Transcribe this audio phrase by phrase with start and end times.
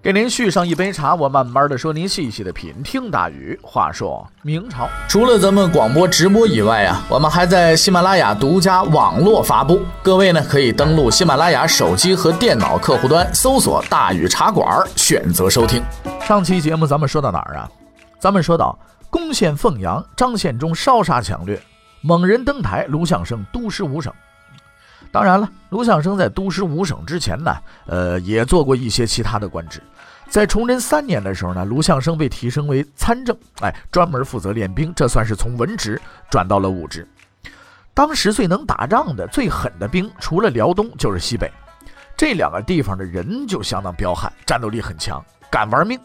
[0.00, 2.72] 给您续上一杯茶，我慢慢的说，您细细的品。
[2.84, 3.58] 听大禹。
[3.60, 9.80] 话说明朝，除了咱们广播直播以外啊，我们还在喜马拉雅独家网络发布。
[10.00, 15.82] 各位呢，可以登录喜马拉雅手机和电脑客户端，搜索“大禹茶馆”，选择收听。
[16.20, 17.68] 上期节目咱们说到哪儿啊？
[18.20, 18.78] 咱们说到
[19.10, 21.60] 攻陷凤阳，张献忠烧杀抢掠，
[22.02, 24.12] 猛人登台，卢象升督师五省。
[25.10, 29.82] 当然了，卢象升在督师五省之前呢，呃，也做过一些其他的官职。
[30.28, 36.00] 在崇祯三年的时候呢，卢象升被提升为参政，哎，专门负责练兵，这算是从文职
[36.30, 37.08] 转到了武职。
[37.94, 41.50] 当时最能打仗的、最狠的兵，除了辽东就是西北，
[42.16, 45.98] 这两个地方的人就相当彪悍，战斗力很强，敢玩命，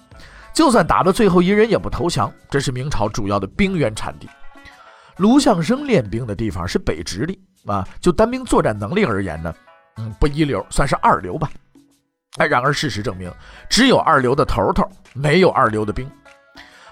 [0.53, 2.31] 就算打到最后一人也不投降。
[2.49, 4.29] 这是明朝主要的兵源产地。
[5.17, 7.37] 卢象升练兵的地方是北直隶。
[7.65, 9.53] 啊，就单兵作战能力而言呢，
[9.97, 11.49] 嗯，不一流，算是二流吧。
[12.37, 13.31] 哎，然而事实证明，
[13.69, 14.83] 只有二流的头头，
[15.13, 16.09] 没有二流的兵。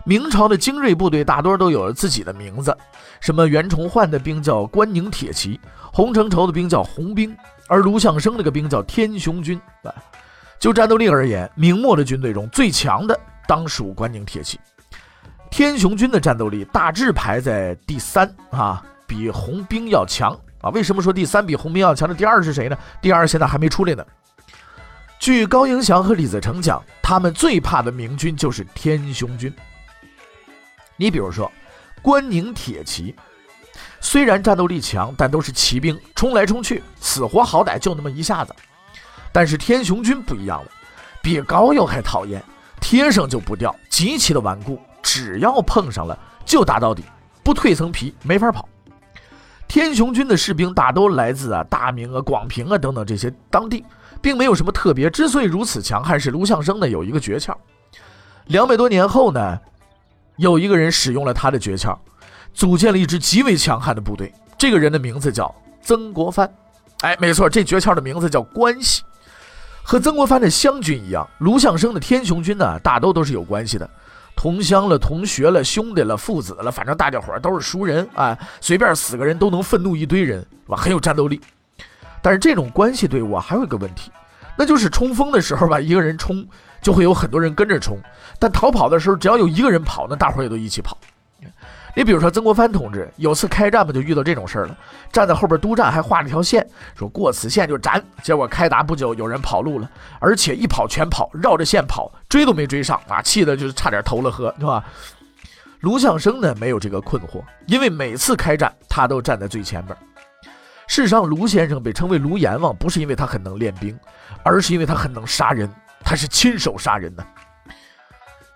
[0.03, 2.75] 明朝的精锐部队大多都有了自己的名字，
[3.19, 5.59] 什么袁崇焕的兵叫关宁铁骑，
[5.93, 7.35] 洪承畴的兵叫红兵，
[7.67, 9.59] 而卢象升那个兵叫天雄军。
[9.83, 9.93] 啊，
[10.59, 14.59] 就战斗力而言，明末的军队中最强的当属关宁铁骑。
[15.51, 20.35] 天雄军的战斗力大致排在第三啊，比红兵要强。
[20.61, 22.07] 啊，为什么说第三比红兵要强？
[22.07, 22.77] 的第二是谁呢？
[23.01, 24.05] 第二现在还没出来呢。
[25.19, 29.53] 据高迎祥和李自成讲，他们最怕的明军就是天雄军。
[30.95, 31.51] 你比如说，
[32.01, 33.15] 关宁铁骑，
[33.99, 38.55] 虽然战斗力强，但都是骑兵，冲来冲去，死活好歹就那么一下子。
[39.31, 40.71] 但是天雄军不一样了，
[41.21, 42.43] 比高又还讨厌，
[42.79, 47.03] 贴上就不掉，极其的顽固，只要碰上了就打到底，
[47.43, 48.67] 不蜕层皮没法跑。
[49.71, 53.85] 天雄军的士兵大都来自啊大明啊广平啊等等这些当地，
[54.21, 55.09] 并没有什么特别。
[55.09, 57.55] 之所以如此强悍，是卢象升呢有一个诀窍。
[58.47, 59.57] 两百多年后呢，
[60.35, 61.97] 有一个人使用了他的诀窍，
[62.53, 64.33] 组建了一支极为强悍的部队。
[64.57, 66.53] 这个人的名字叫曾国藩。
[66.99, 69.03] 哎，没错，这诀窍的名字叫关系。
[69.83, 73.89] 和曾国藩的湘军一样，卢象升的天雄军呢，大都都是有关系的。
[74.35, 80.77] 同乡了，同学了，兄弟了，父子了，反正大家伙都是熟人啊，随便死个人都能愤怒一堆人，是吧？
[80.77, 81.39] 很有战斗力。
[82.21, 84.11] 但是这种关系队伍啊，还有一个问题，
[84.57, 86.45] 那就是冲锋的时候吧，一个人冲
[86.81, 87.97] 就会有很多人跟着冲，
[88.39, 90.97] 但逃跑的时候，只要有一个人跑，那大伙也都一起跑。
[91.95, 94.77] 你比如说曾国藩同志，有次开战吧，就遇到这种事儿了。
[95.11, 96.65] 站在后边督战，还画了条线，
[96.95, 98.01] 说过此线就斩。
[98.23, 103.21] 结果开打不久，有人跑路了，而且一跑全跑，绕着线跑，追都没追上啊！
[103.21, 104.83] 气的就是差点投了河，是吧？
[105.81, 109.97] 卢象升呢，没有这个困惑，因为每次开战他都站在最前边。
[110.87, 113.97] 事实上，卢先生被称为卢阎王，不是因为他很能练兵，
[114.43, 115.69] 而是因为他很能杀人，
[116.03, 117.25] 他是亲手杀人的。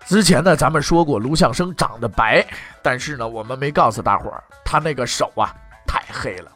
[0.06, 2.46] 之前呢，咱们说过卢象生长得白，
[2.80, 5.52] 但是呢，我们没告诉大伙儿，他那个手啊
[5.84, 6.52] 太黑了。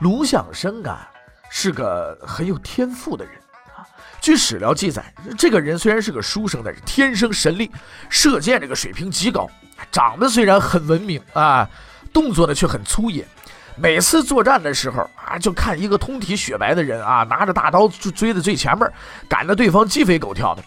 [0.00, 1.08] 卢象生啊
[1.48, 3.34] 是个很有天赋的人
[3.68, 3.86] 啊。
[4.20, 7.70] 据史料记载，这个人虽然是个书生，但是天生神力，
[8.08, 9.48] 射箭这个水平极高。
[9.92, 11.70] 长得虽然很文明啊，
[12.12, 13.24] 动作呢却很粗野。
[13.76, 18.92] 每次作战的时候啊，就看一个通体雪白的人啊，拿着大刀就追在最前面，
[19.28, 20.62] 赶着对方鸡飞狗跳的。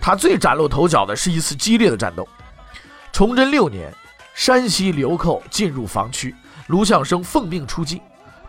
[0.00, 2.26] 他最崭露头角的是一次激烈的战斗。
[3.12, 3.92] 崇祯六年，
[4.34, 6.34] 山西流寇进入防区，
[6.68, 8.00] 卢象升奉命出击，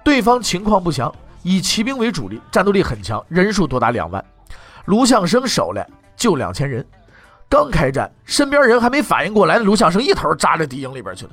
[0.03, 1.13] 对方情况不详，
[1.43, 4.23] 以骑兵为主力，战斗力很强，人数多达两万。
[4.85, 5.81] 卢象升手里
[6.15, 6.85] 就两千人，
[7.49, 11.31] 刚开战，身边人还没反应过来，卢象升一头扎着敌营里边去了。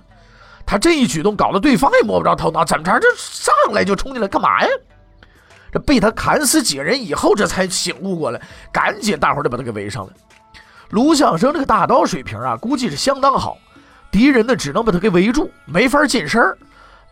[0.66, 2.98] 他这一举动搞得对方也摸不着头脑，怎么着？
[3.00, 4.68] 这上来就冲进来干嘛呀？
[5.72, 8.41] 这被他砍死几个人以后，这才醒悟过来，
[8.72, 10.12] 赶紧大伙就把他给围上了。
[10.91, 13.59] 卢象升这个大刀水平啊，估计是相当好，
[14.10, 16.56] 敌人呢只能把他给围住，没法近身儿，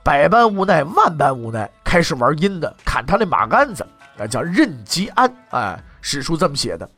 [0.02, 3.86] 百般无奈，万般无奈，开始玩阴的，砍他那马鞍子，
[4.18, 6.88] 啊叫任吉安，哎，史书这么写的。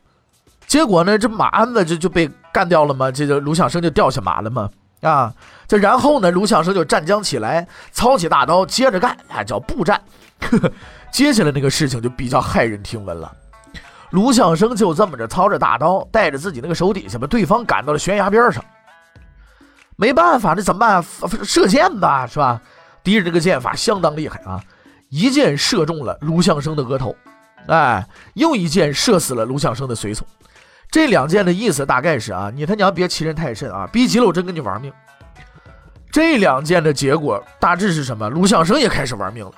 [0.67, 3.11] 结果呢，这马鞍子就就被干掉了吗？
[3.11, 4.69] 这个卢象升就掉下马了吗？
[5.01, 5.33] 啊，
[5.67, 10.01] 这然后呢，卢象升就站将起来，操起大刀，接着干，啊叫步战。
[10.39, 10.71] 呵
[11.11, 13.31] 接下来那个事情就比较骇人听闻了。
[14.11, 18.63] 卢象升就这么着操着大刀，带着自己那个手底下把对方赶到了悬崖边上。
[19.95, 21.03] 没办法，这怎么办？
[21.43, 22.61] 射箭吧，是吧？
[23.03, 24.61] 敌人这个箭法相当厉害啊，
[25.09, 27.15] 一箭射中了卢相生的额头，
[27.67, 30.25] 哎，又一箭射死了卢相生的随从。
[30.89, 34.91] 这两箭的意思大概是啊，你他娘别欺人太甚啊，逼急了我真跟你玩命。
[36.11, 38.27] 这两箭的结果大致是什么？
[38.29, 39.51] 卢相生也开始玩命了，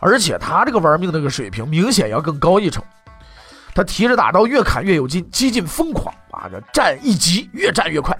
[0.00, 2.82] 而且他这个玩命那个水平明显要更高一筹。
[3.72, 6.48] 他提着大刀越砍越有劲，几近疯狂啊！
[6.50, 8.16] 这战一急，越战越快。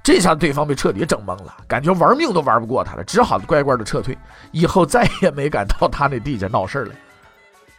[0.00, 4.16] 这下对方被彻底整懵了，感觉玩命都玩不过他了，只好乖乖的撤退，
[4.52, 6.92] 以后再也没敢到他那地界闹事儿了。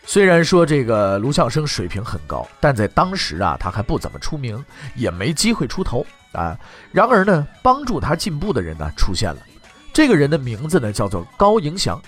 [0.05, 4.63] 虽然说这个卢相生水平很高，但在当时啊，他还不怎么出名，
[4.95, 6.57] 也没机会出头啊。
[6.91, 9.39] 然而呢，帮助他进步的人呢出现了，
[9.93, 12.01] 这个人的名字呢叫做高迎祥。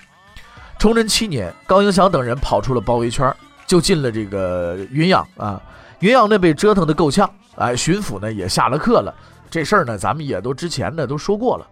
[0.78, 3.34] 崇祯七年，高迎祥等人跑出了包围圈，
[3.66, 5.60] 就进了这个云阳啊。
[6.00, 9.14] 云阳呢被折腾得够呛，哎，巡抚呢也下了课了。
[9.50, 11.66] 这事儿呢，咱们也都之前呢都说过了。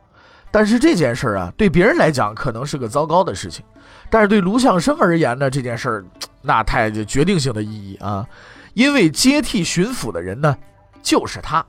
[0.50, 3.64] 但是这件事儿啊，对别人来讲可能是个糟糕的事情，
[4.08, 6.04] 但是对卢相生而言呢，这件事儿
[6.40, 8.26] 那太决定性的意义啊，
[8.72, 10.56] 因为接替巡抚的人呢
[11.02, 11.64] 就是他。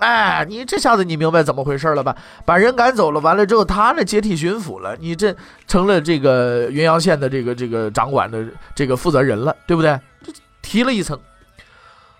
[0.00, 2.16] 哎，你这下子你明白怎么回事了吧？
[2.44, 5.34] 把人赶走了，完了之后他呢接替巡抚了，你这
[5.66, 8.44] 成了这个云阳县的这个这个掌管的
[8.74, 9.98] 这个负责人了，对不对？
[10.22, 10.32] 这
[10.62, 11.18] 提了一层。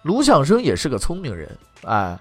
[0.03, 1.51] 卢相生也是个聪明人，
[1.85, 2.19] 哎。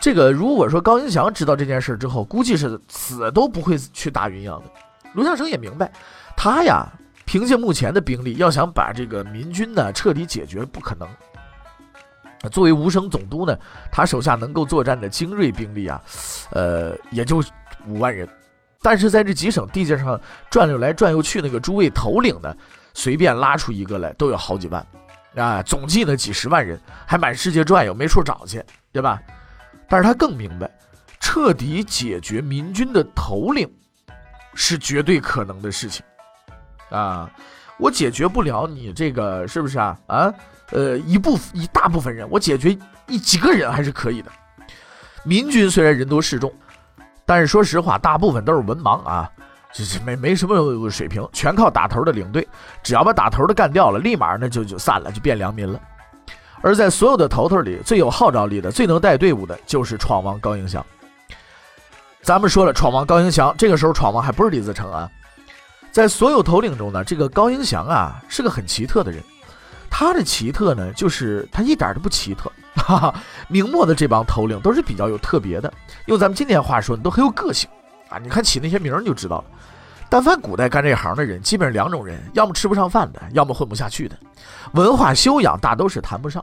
[0.00, 4.64] 这个如果说高迎祥知道这件事之后，估计是死都不会去打云阳的。
[5.12, 5.92] 卢相生也明白，
[6.36, 6.88] 他呀，
[7.24, 11.08] 凭借目前的兵力，要想把这个民军呢彻底解决，不可能。
[12.50, 13.56] 作为吴省总督呢，
[13.90, 16.02] 他手下能够作战的精锐兵力啊，
[16.50, 17.42] 呃，也就
[17.86, 18.28] 五万人。
[18.80, 22.54] 但是在这几省地界上转悠来转悠去，那个诸位头领呢，
[22.94, 24.86] 随便拉出一个来都有好几万，
[25.36, 28.62] 啊，总计呢几十万人，还满世界转悠，没处找去，
[28.92, 29.20] 对吧？
[29.88, 30.70] 但是他更明白，
[31.20, 33.70] 彻底解决民军的头领
[34.54, 36.04] 是绝对可能的事情
[36.90, 37.30] 啊！
[37.78, 39.98] 我解决不了你这个是不是啊？
[40.06, 40.34] 啊，
[40.72, 42.76] 呃，一部一大部分人，我解决
[43.06, 44.30] 一几个人还是可以的。
[45.24, 46.52] 民军虽然人多势众，
[47.24, 49.30] 但是说实话，大部分都是文盲啊，
[49.72, 52.46] 就是没没什么水平，全靠打头的领队，
[52.82, 55.80] 只要把打头的干掉了，立马呢就就散了，就变良民了。
[56.60, 60.84] 而在所有的头头里，最有号召力的、最能带队伍的，就是闯王高迎祥。
[62.22, 65.10] 咱们说了，闯王高迎祥，这个时候闯王还不是李自成啊。
[65.90, 69.22] 在所有头领中呢，这个高迎祥啊，是个很奇特的人。
[69.94, 72.50] 他的奇特呢，就是他一点都不奇特。
[72.74, 73.14] 哈哈，
[73.48, 75.70] 明末的这帮头领都是比较有特别的，
[76.06, 77.68] 用咱们今天话说，都很有个性
[78.08, 78.16] 啊。
[78.18, 79.44] 你看起那些名儿就知道了。
[80.08, 84.16] 但凡古代干这行的人，基本上两种人，要么吃不上饭的，要么混不下去的。
[84.72, 86.42] 文化修养大都是谈不上，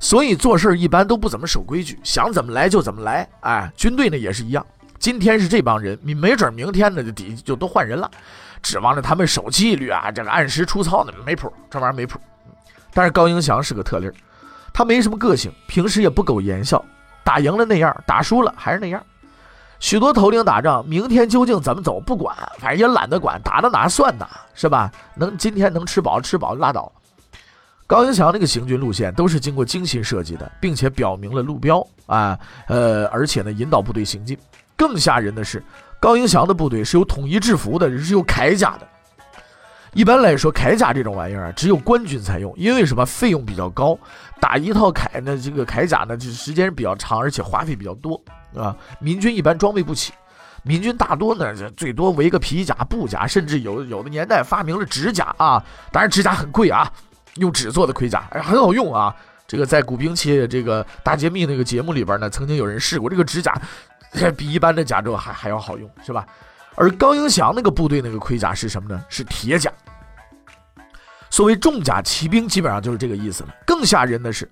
[0.00, 3.28] 所以做事一般都不怎么守规矩，想怎么来就怎么来。
[3.40, 4.66] 哎，军队呢也是一样，
[4.98, 8.10] 今天是这帮人，你没准明天呢就底就都换人了，
[8.62, 12.18] 指望着他们守纪律啊，这个按时出操呢没谱，这玩意儿没谱。
[12.92, 14.10] 但是高迎祥是个特例，
[14.72, 16.84] 他没什么个性，平时也不苟言笑，
[17.24, 19.02] 打赢了那样，打输了还是那样。
[19.80, 24.90] 许多头领打仗，明天究竟怎么走不管，反正也懒得管，打到哪算哪，是吧？
[25.14, 26.90] 能今天能吃饱吃饱拉倒。
[27.86, 34.36] 高迎祥那个行军路线都是经过精心设计的，并且表明了路标啊，呃，而且呢引导部队行进。
[34.76, 35.62] 更吓人的是，
[36.00, 38.86] 高迎祥的部队是有统一制服的，是有铠甲的。
[39.98, 43.04] 一般来说，铠甲这种玩意儿啊，只有官军才用，因为什么？
[43.04, 43.98] 费用比较高，
[44.40, 48.22] 打一套铠呢，这个铠甲呢，就时间比较长，而且花费比较多，
[48.54, 50.12] 啊，民军一般装备不起，
[50.62, 56.88] 民军大多呢，最多围个皮甲、布甲，甚至有有的年代发明了纸甲啊，当然纸甲很贵啊，
[57.34, 59.12] 用纸做的盔甲，哎，很好用啊。
[59.48, 63.52] 这个在古兵器这个大揭秘那个节目里边呢，曾经有人试过，这个纸甲
[64.38, 66.24] 比一般的甲胄还还要好用，是吧？
[66.76, 69.04] 而高迎祥那个部队那个盔甲是什么呢？
[69.08, 69.68] 是铁甲。
[71.30, 73.48] 所谓重甲骑兵，基本上就是这个意思了。
[73.66, 74.50] 更吓人的是，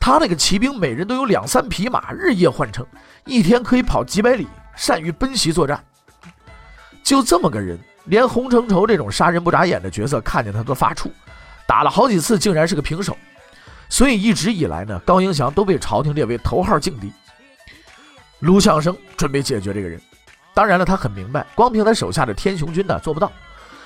[0.00, 2.84] 他那个骑兵每人都有两三匹马，日夜换乘，
[3.24, 5.82] 一天可以跑几百里，善于奔袭作战。
[7.02, 11.10] 就这么个人，连洪承畴这种杀人不眨眼的角色看见他都发怵。
[11.66, 13.16] 打了好几次，竟然是个平手。
[13.88, 17.12] 所以一直以来呢，高迎祥都被朝廷列为头号劲敌。
[18.40, 20.00] 卢相生准备解决这个人。
[20.52, 23.30] 当然了，他很明白，光凭他手下的天雄军呢做不到，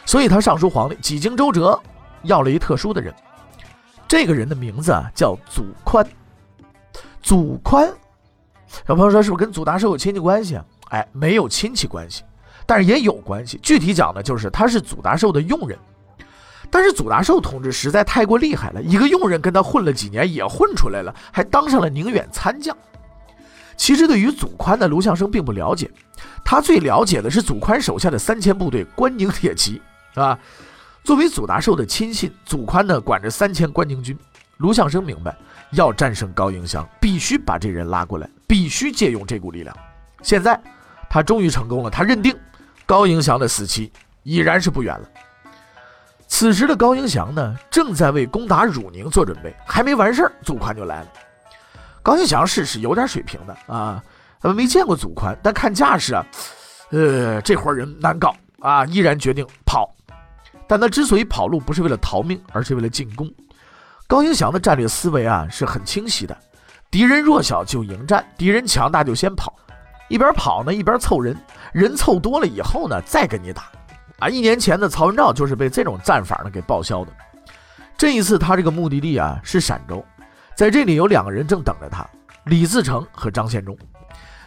[0.05, 1.81] 所以他上书皇帝，几经周折，
[2.23, 3.15] 要了一特殊的人。
[4.07, 6.07] 这个人的名字啊叫祖宽。
[7.21, 7.93] 祖宽，
[8.87, 10.65] 小朋友说是不是跟祖大寿有亲戚关系啊？
[10.91, 12.23] 哎，没有亲戚关系，
[12.65, 13.59] 但是也有关系。
[13.63, 15.79] 具体讲呢，就是他是祖大寿的佣人。
[16.71, 22.77] 但是祖大寿同志实在太过厉害了，一个佣人跟他混了几年，也混出来了，还当上了宁远参将。
[23.77, 25.91] 其实对于祖宽呢，卢象升并不了解，
[26.45, 29.81] 他最了解的是祖宽手下的三千部队关宁铁骑，
[30.15, 30.39] 是吧？
[31.09, 34.15] 作为祖达寿的亲信，祖宽呢管着三千关宁军。
[34.59, 35.35] 卢象升明白，
[35.71, 39.75] 要战胜高迎祥，必须把这人拉过来，必须借用这股力量。
[40.21, 40.61] 现在
[41.09, 42.37] 他终于成功了，他认定
[42.85, 43.91] 高迎祥的死期
[44.23, 45.09] 已然是不远了。
[46.27, 51.09] 此时的高迎祥呢，正在为攻打汝宁做准备，还没完事儿，祖宽就来了。
[52.03, 54.05] 高迎祥是是有点水平的啊，
[54.55, 56.23] 没见过祖宽，但看架势啊，
[56.91, 59.91] 呃，这伙人难搞啊，毅然决定跑。
[60.69, 63.29] 但他之所以跑路，不是为了逃命，而是为了进攻。
[64.07, 66.37] 高迎祥的战略思维啊是很清晰的，
[66.91, 69.55] 敌人弱小就迎战，敌人强大就先跑，
[70.09, 71.37] 一边跑呢一边凑人，
[71.73, 73.65] 人凑多了以后呢再跟你打。
[74.19, 77.13] 啊，一年前的曹文照就是被这种战法呢给报销的。
[77.97, 80.05] 这一次他这个目的地啊是陕州，
[80.55, 82.07] 在这里有两个人正等着他，
[82.45, 83.77] 李自成和张献忠。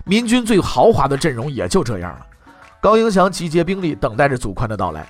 [0.03, 2.25] 民军最豪华的阵容也就这样了。
[2.81, 5.07] 高迎祥集结兵力，等待着祖宽的到来。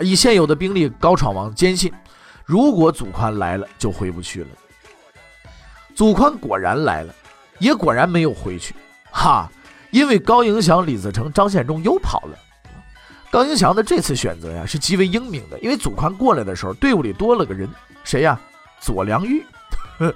[0.00, 1.92] 以现有的兵力，高闯王坚信，
[2.44, 4.48] 如果祖宽来了，就回不去了。
[5.94, 7.14] 祖宽果然来了，
[7.58, 8.74] 也果然没有回去。
[9.10, 9.50] 哈，
[9.90, 12.38] 因为高迎祥、李自成、张献忠又跑了。
[13.30, 15.58] 高迎祥的这次选择呀，是极为英明的。
[15.60, 17.68] 因为祖宽过来的时候，队伍里多了个人，
[18.02, 18.40] 谁呀？
[18.80, 19.44] 左良玉。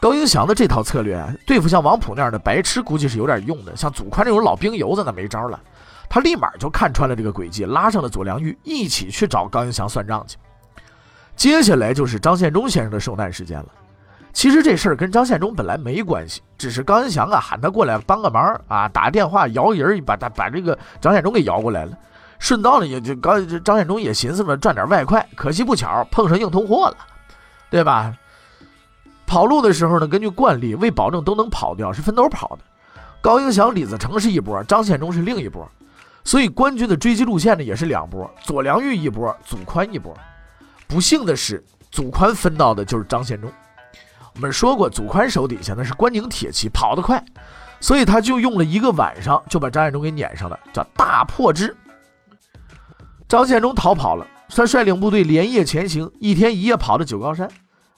[0.00, 3.76] 高迎祥的这套策略啊，对付像王普那样的白痴，估计是有点用的。
[3.76, 5.60] 像祖宽这种老兵油子，那没招了。
[6.08, 10.36] 他立马就看穿了这个诡计，拉上了左良玉，一起去找高迎祥算账去。
[11.36, 13.66] 接下来就是张献忠先生的受难时间了。
[14.32, 21.96] 其实这事儿跟张献忠本来没关系，只是高迎祥啊喊他过来帮个忙啊，打电话摇人，把他把这个张献忠给摇过来了。
[22.38, 26.96] 顺道呢，也就高张献忠也寻思着赚点外快，可惜不巧碰上硬通货了，
[27.68, 28.14] 对吧？
[29.26, 32.58] 跑路的时候呢，根据惯例，为保证都能跑掉，是分头跑的。
[33.20, 35.68] 高迎祥、李自成是一波，张献忠是另一波。
[36.28, 40.14] 所以官军的追击路线呢也是两波，左良玉一波，祖宽一波。
[40.86, 43.50] 不幸的是，祖宽分到的就是张献忠。
[44.34, 47.24] 我们说过，祖宽手底下那是关宁铁骑，跑得快，
[47.80, 51.74] 所以他就用了一个晚上就把张献忠给撵上了，叫大破之。
[53.26, 57.48] 张献忠逃跑了，他率领部队连夜前行，一天一夜跑到九高山，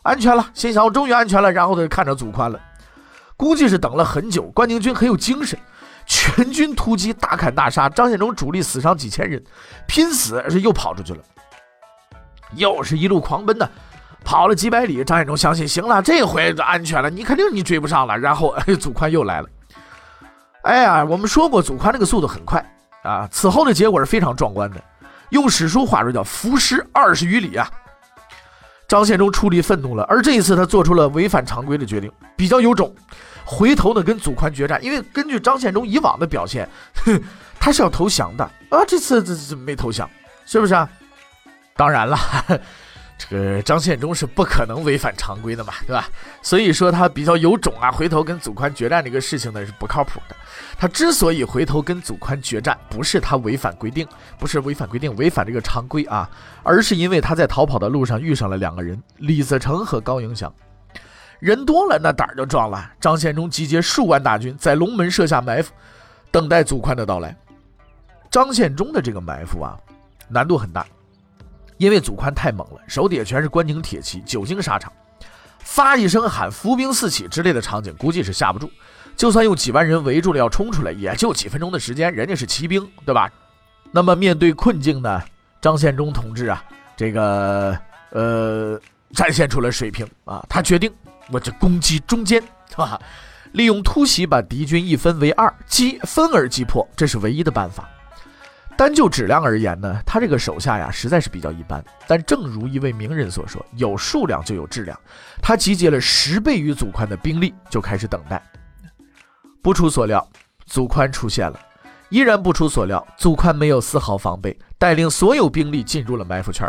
[0.02, 2.60] 安全了，心想我终于安全了，然后他就看着祖宽了，
[3.36, 5.58] 估计是等了很久，关宁军很有精神。
[6.10, 9.40] 全军突击，大砍大杀，张献忠主力死伤几千人，
[9.86, 11.20] 拼死是又跑出去了，
[12.56, 13.70] 又是一路狂奔的，
[14.24, 15.04] 跑了几百里。
[15.04, 18.18] 张献忠相信，行了，这回安全了，你肯定你追不上了。
[18.18, 19.48] 然后， 哎，祖宽又来了。
[20.62, 22.60] 哎呀，我们说过，祖宽那个速度很快
[23.04, 23.28] 啊。
[23.30, 24.82] 此后的结果是非常壮观的，
[25.28, 27.70] 用史书话说叫“伏尸二十余里”啊。
[28.90, 32.92] 张献忠出离愤怒了，而这一次他做出了违反常规的决定，比较有种。
[33.44, 36.68] 回头呢，跟祖宽决战，因为根据张献忠以往的表现，
[37.04, 37.22] 哼，
[37.60, 38.84] 他是要投降的啊。
[38.88, 40.10] 这次这这没投降，
[40.44, 40.90] 是不是啊？
[41.76, 42.18] 当然了，
[43.22, 46.08] 这个张献忠是不可能违反常规的嘛，对吧？
[46.40, 50.34] 所以说他比较有种啊，回头跟祖宽决战这个事情呢是不靠谱的。
[50.78, 54.08] 他之所以回头跟祖宽决战，不是他违反规定，
[54.38, 56.28] 不是违反规定，违反这个常规啊，
[56.62, 60.50] 而是因为他在逃跑的路上遇上了两个人，李自成和高迎祥。
[61.40, 62.90] 人多了，那胆儿就壮了。
[62.98, 65.72] 张献忠集结数万大军，在龙门设下埋伏，
[66.30, 67.36] 等待祖宽的到来。
[68.30, 69.76] 张献忠的这个埋伏啊，
[70.28, 70.86] 难度很大，
[71.80, 74.92] 因为祖宽太猛了，手底下全是关宁铁骑，久经沙场，
[75.60, 78.70] 发一声喊，伏兵四起之类的场景，估计是下不住。
[79.16, 83.32] 就算用几万人围住了要冲出来，也就几分钟的时间，人家是骑兵，对吧？
[83.90, 85.22] 那么面对困境呢，
[85.58, 86.62] 张献忠同志啊，
[86.98, 87.74] 这个
[88.10, 88.78] 呃，
[89.14, 90.92] 展现出了水平啊，他决定。
[91.32, 93.00] 我这攻击中间，是吧？
[93.52, 97.88] 利用突袭把敌军一分为二，击分而击破，这是唯一的办法。
[98.80, 101.84] 单就质量而言呢，他这个手下呀，实在是比较一般。
[102.06, 104.98] 但正如一位名人所说：“有数量就有质量。”
[105.42, 108.42] 他集结了十倍于祖宽的兵力，就开始等待。
[109.60, 110.26] 不出所料，
[110.64, 111.60] 祖宽出现了。
[112.08, 116.66] 依然不出所料，祖宽没有丝毫防备，带领所有兵力进入了埋伏圈。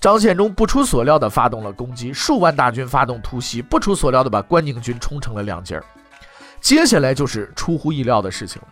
[0.00, 5.84] 张献忠不出所料地发动了攻击，数万大军发动突袭，不出所料地把关宁军冲成了两截儿。
[6.62, 8.68] 接下来就是出乎意料的事情了。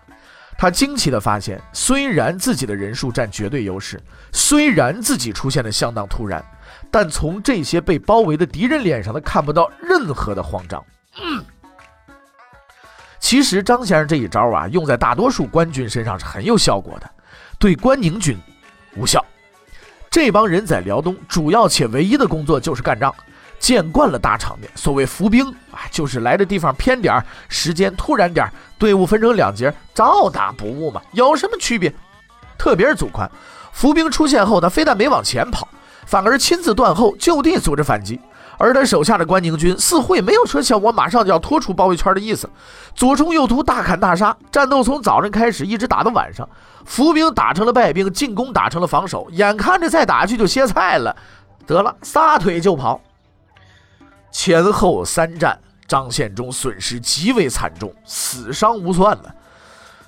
[0.56, 4.00] 他惊奇地发现，虽然自己的人数占绝对优势，
[4.32, 6.44] 虽然自己出现的相当突然，
[6.90, 10.82] 但从这些被包围的敌人脸上，他看不到任何的慌张。
[13.18, 17.11] 其实张先生这一招啊，用在大多数官军身上是很有效果的，
[17.58, 18.38] 对关宁军
[18.96, 19.25] 无效。
[20.11, 23.12] 这帮人在辽东主要且唯一的工作就是干仗，
[23.58, 31.92] 见惯了大场面，所谓伏兵啊，就是来的地方偏点儿，时间突然点儿，队伍分成两截，照打不误嘛，有什么区别？
[32.58, 33.30] 特别是祖宽，
[33.73, 35.66] 伏兵出现后，他非但没往前跑，
[36.06, 38.20] 反而亲自断后，就地组织反击。
[38.56, 42.49] 而他手下的关宁军似乎也没有说像我马上就要拖出包围圈的意思，
[42.94, 46.49] 左冲右突，大砍大杀，战斗从早晨开始一直打到晚上，
[46.84, 51.16] 伏兵打成了败兵，进攻打成了防守，眼看着再打下去就歇菜了，
[51.66, 53.00] 得了，撒腿就跑。
[54.34, 59.32] 前后三战，张献忠损失极为惨重，死伤无算了，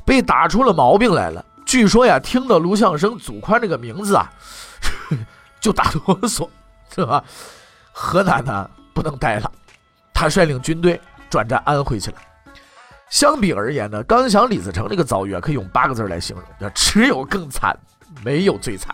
[0.04, 1.42] 被打出了毛病来了。
[1.64, 4.28] 据说呀，听到卢象升、祖宽这个名字啊，
[5.60, 6.48] 就打哆嗦，
[6.92, 7.22] 是吧？
[7.92, 9.50] 河南呢不能待了，
[10.12, 12.16] 他率领军队转战安徽去了。
[13.08, 17.78] 相比而言呢，高迎祥、李自成这个遭遇啊，可以用八个字来形容：叫只有更惨，
[18.24, 18.92] 没有最惨。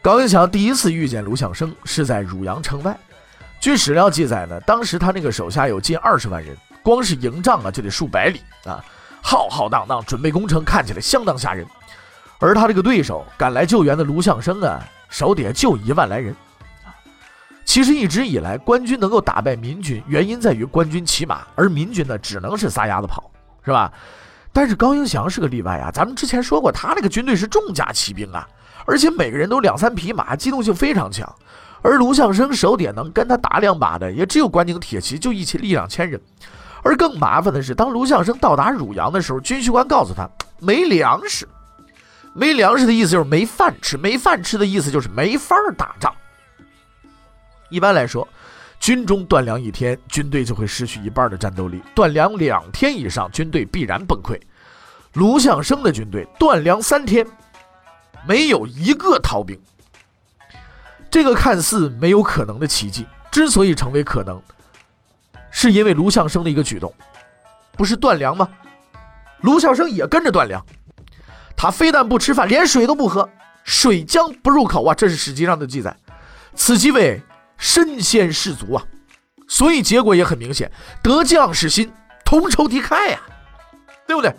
[0.00, 2.96] 高迎祥第一次遇见卢象升是在汝阳城外，
[3.60, 8.84] 据史料记载呢，当时他那个手下有近二十万人，光是营帐啊就得数百里啊，
[9.22, 11.66] 浩浩荡荡，准备工程看起来相当吓人。
[12.38, 16.34] 而他这个对手赶来救援的卢象升啊，手底下就一万来人。
[17.64, 23.28] 其实一直以来，官军能够打败民军，原因在于官军骑马，而民军呢只能是撒丫子跑，
[23.64, 23.92] 是吧？
[24.52, 28.46] 但是高迎祥是个例外啊，咱们之前说过，他那个军队是重甲骑兵啊，
[28.86, 31.28] 而且每个人都两三匹马，机动性非常强。
[31.82, 36.20] 而卢象升手底能跟他打两把的，也只有关宁铁骑，就一千一两千人。
[36.82, 40.28] 而更麻烦的是，当卢象升到达汝阳的时候，军需官告诉他
[40.60, 41.48] 没粮食，
[42.32, 46.14] 没粮食的意思就是没饭吃，没饭吃的意思就是没法打仗。
[47.70, 48.26] 一般来说，
[48.78, 54.40] 军中断粮一天，军队就会失去一半的战斗力；断粮两天以上，军队必然崩溃。
[55.14, 57.26] 卢象升的军队断粮三天，
[58.28, 59.58] 没有一个逃兵。
[61.16, 64.38] 这个看似没有可能的奇迹，之所以成为可能，
[65.50, 66.92] 是因为卢象升的一个举动，
[67.72, 68.46] 不是断粮吗？
[69.40, 70.62] 卢象升也跟着断粮，
[71.56, 73.26] 他非但不吃饭，连水都不喝，
[73.64, 74.94] 水浆不入口啊！
[74.94, 75.96] 这是史记上的记载，
[76.54, 77.22] 此即为。
[77.56, 78.84] 身先士卒啊，
[79.48, 80.70] 所以结果也很明显，
[81.02, 81.90] 得将士心，
[82.26, 83.18] 同仇敌忾呀，
[84.06, 84.36] 对不对？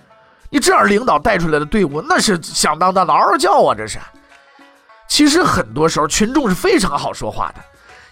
[0.51, 3.73] 你这样领导带出来的队伍，那是响当当的嗷嗷叫啊！
[3.75, 3.97] 这是。
[5.17, 7.61] 其实很多时候群众是非常好说话的，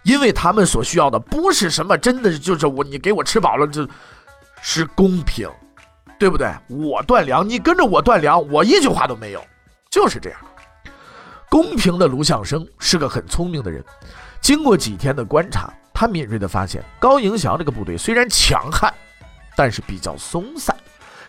[0.01, 3.87] 因为他们所需要的不是什么，真的就是我，你给我吃饱了，这
[4.59, 5.47] 是公平，
[6.17, 6.51] 对不对？
[6.67, 9.45] 我断粮，你跟着我断粮，我一句话都没有，
[9.91, 10.39] 就是这样。
[11.47, 13.85] 公平的卢象升是个很聪明的人。
[14.41, 18.91] 经过几天的观察，他敏锐地发现高迎祥这个部队虽然强悍，
[19.55, 20.75] 但是比较松散，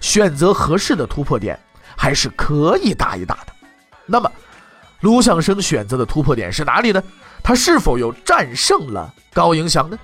[0.00, 1.60] 选择合适的突破点
[1.94, 3.52] 还是可以打一打的。
[4.06, 4.32] 那么，
[5.00, 7.02] 卢象升选择的突破点是哪里呢？
[7.42, 9.98] 他是否又战胜了高迎祥呢？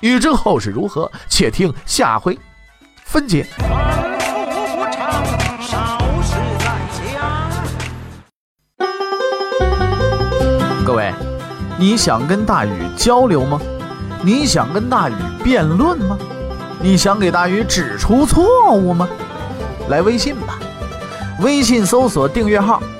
[0.00, 2.38] 欲知后事如何，且听下回
[3.04, 3.46] 分解。
[10.84, 11.12] 各位。
[11.78, 13.58] 你想跟大禹交流吗？
[14.22, 16.18] 你想跟大禹辩论吗？
[16.78, 19.08] 你想给大禹指出错误吗？
[19.88, 20.58] 来微信吧，
[21.40, 22.82] 微信搜索订阅号“